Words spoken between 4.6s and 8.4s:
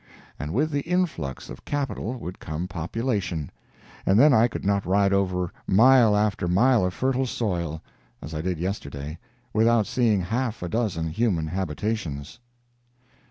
not ride over mile after mile of fertile soil (as